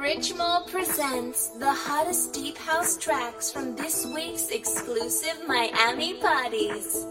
[0.00, 7.06] Rich More presents the hottest deep house tracks from this week's exclusive Miami parties.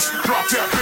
[0.00, 0.73] Drop that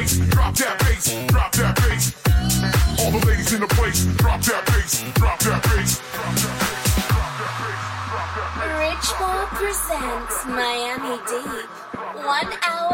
[0.00, 2.14] place, drop that bass, drop that bass.
[3.00, 6.00] All the ladies in the place, drop that bass, drop that bass.
[8.80, 11.68] Rich More presents Miami Deep.
[12.24, 12.89] One hour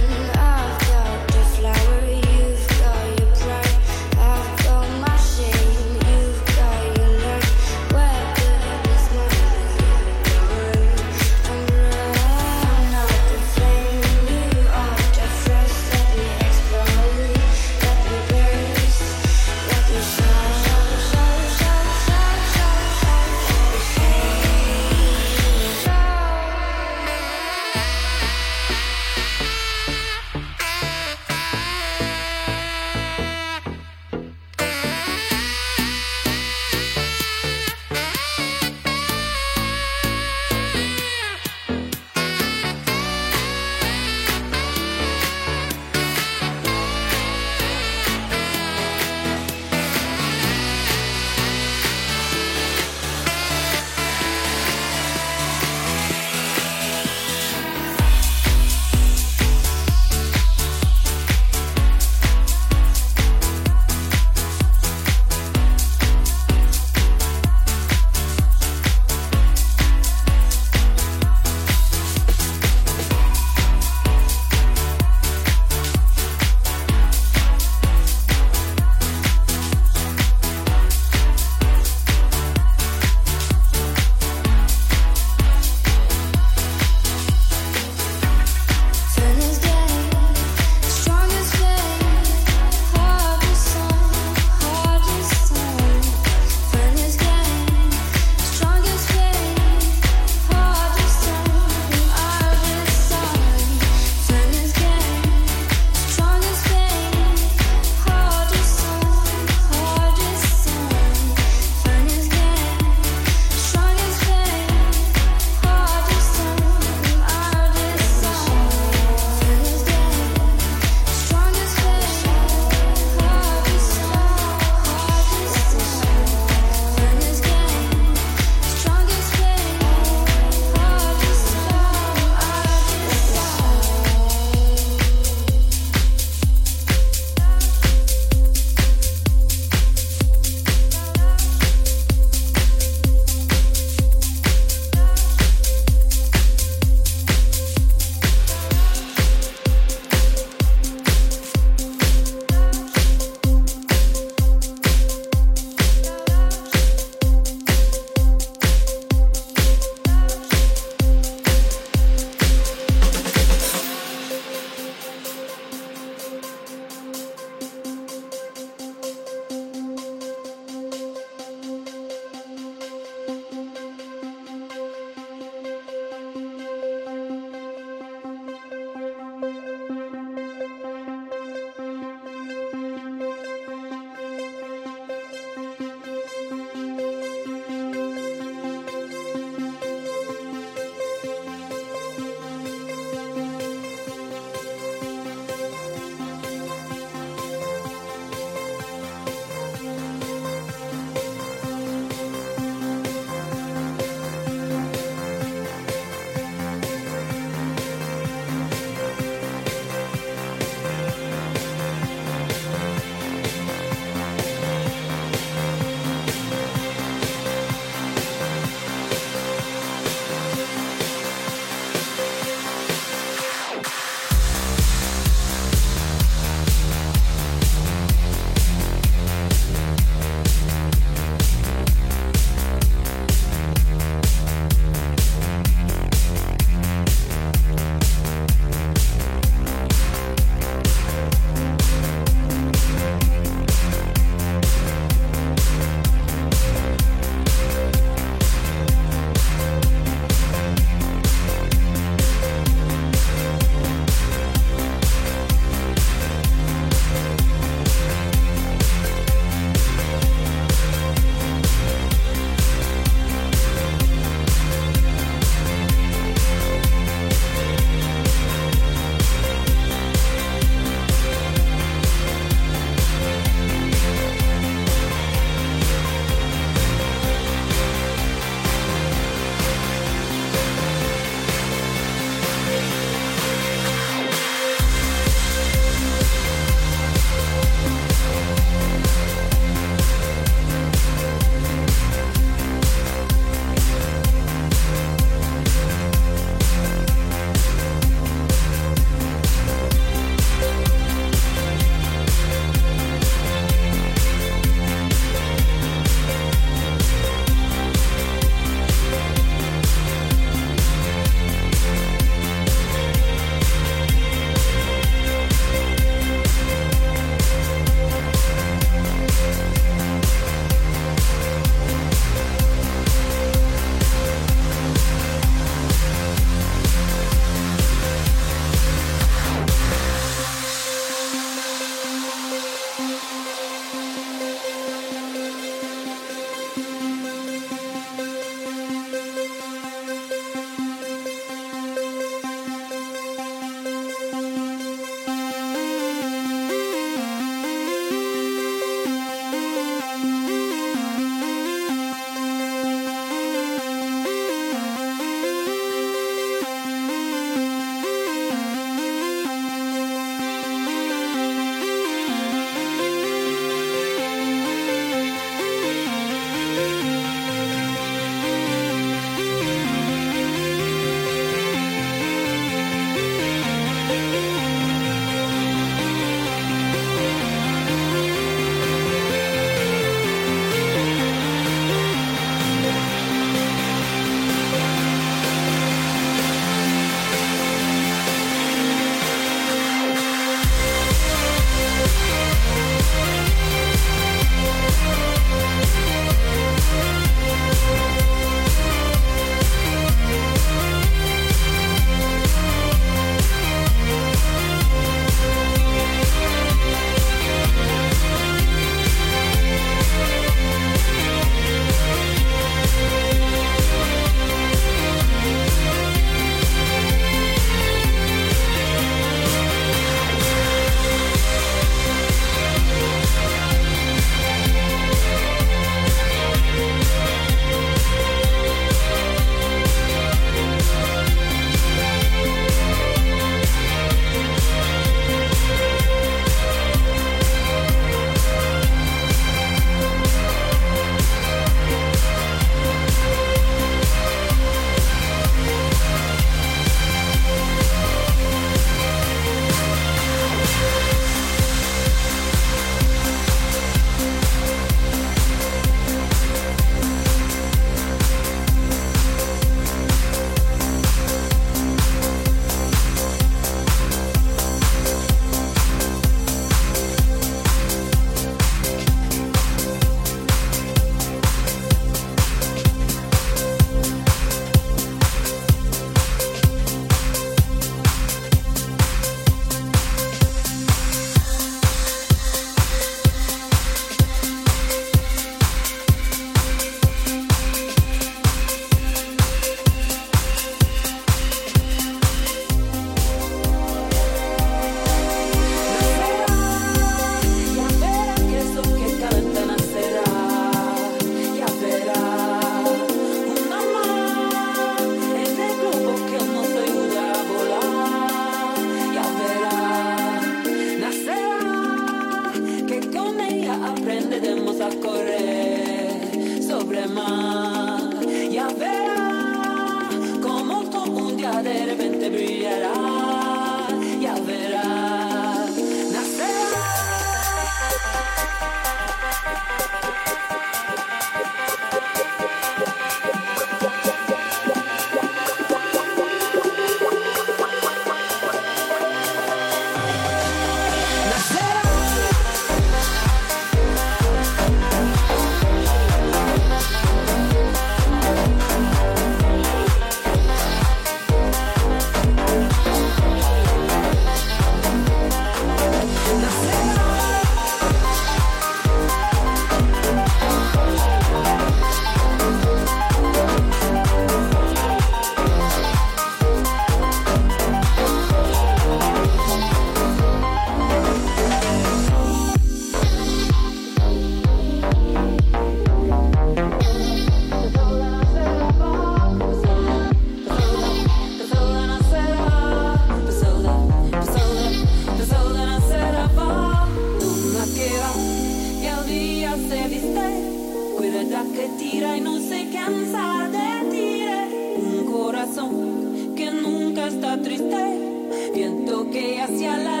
[599.43, 600.00] hacia la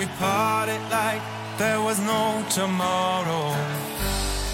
[0.00, 1.20] we parted like
[1.58, 3.48] there was no tomorrow.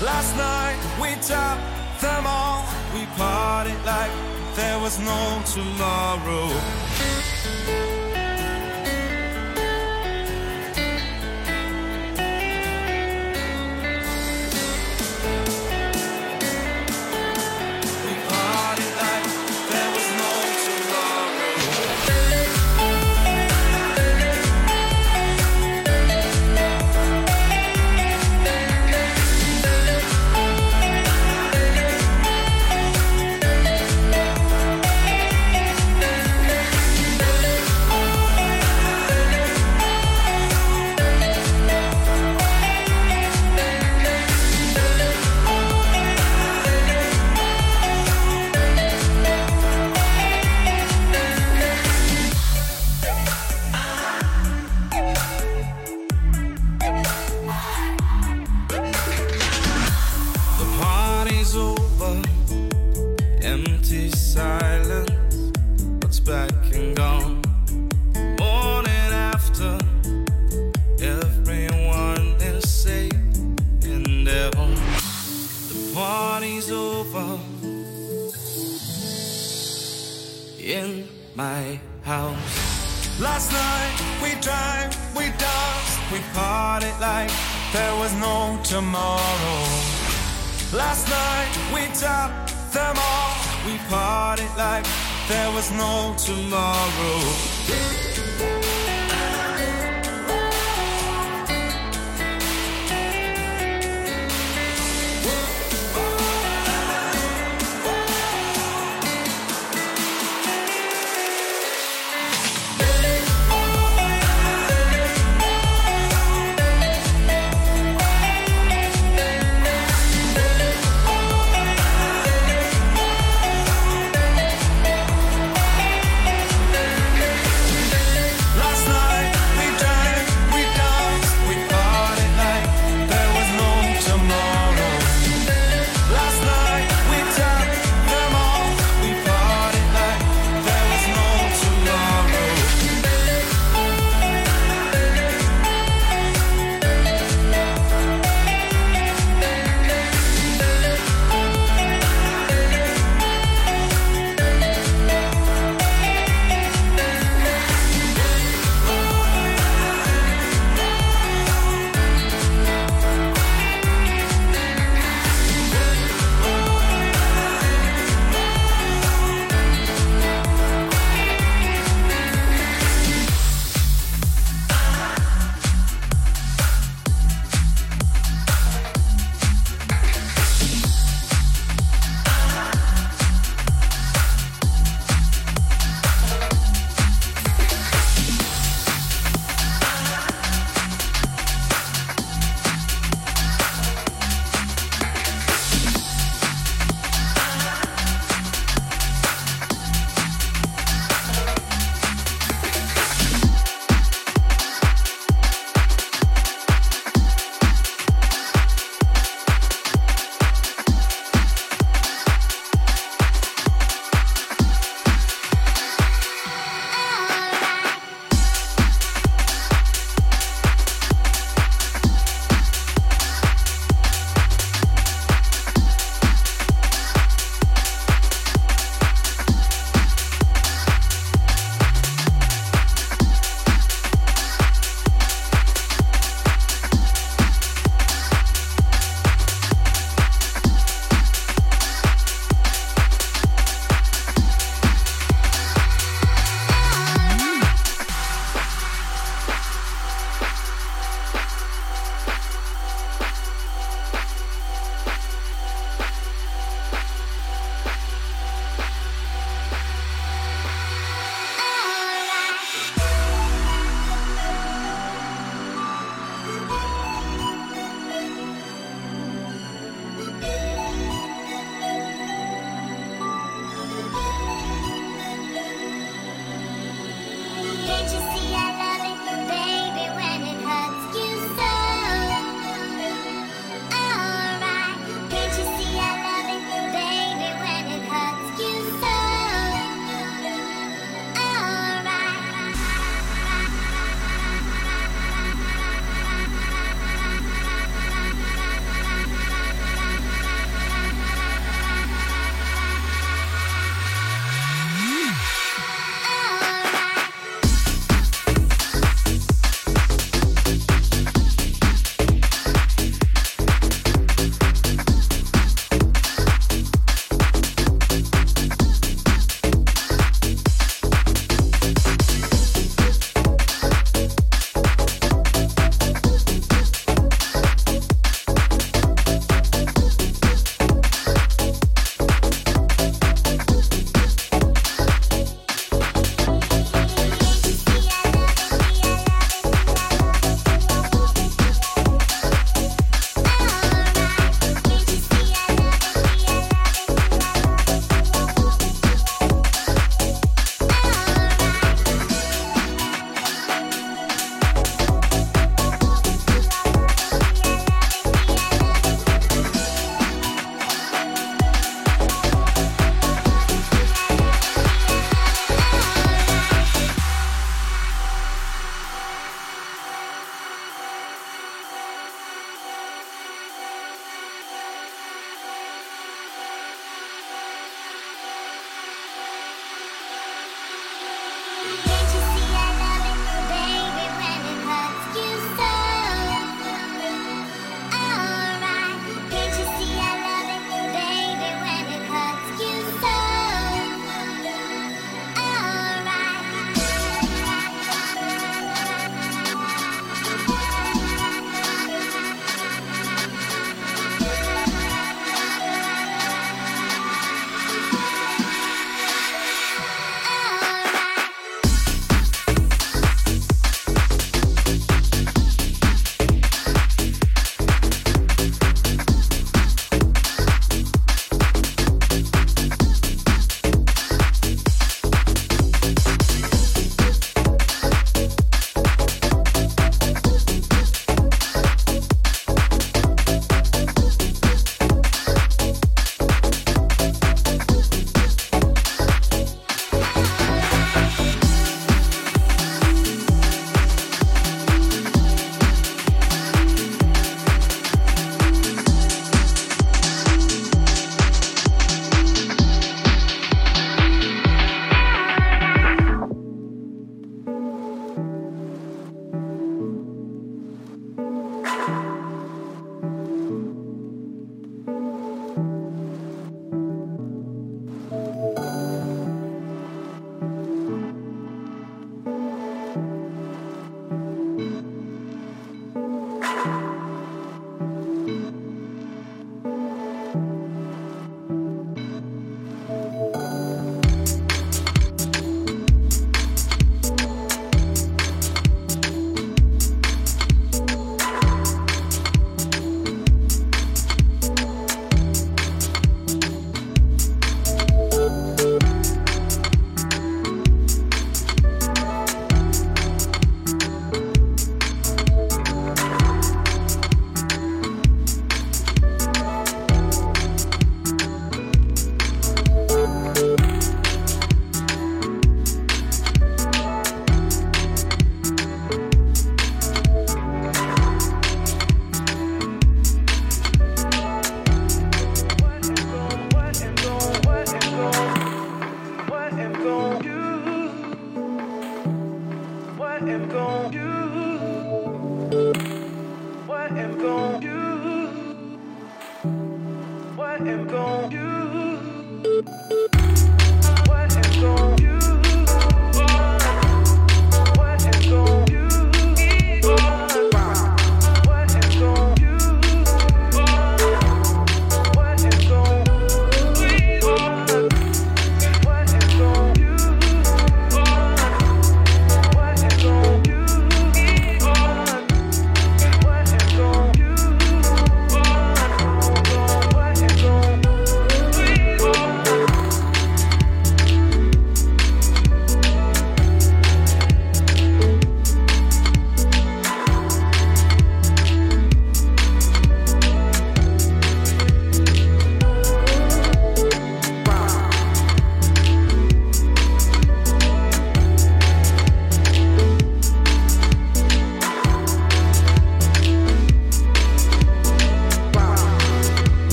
[0.00, 2.64] Last night we topped them all.
[2.94, 4.12] We parted like
[4.54, 8.01] there was no tomorrow.